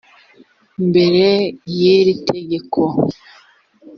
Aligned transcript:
mbere 0.87 1.27
y 1.77 1.79
iri 1.95 2.13
tegeko 2.29 2.81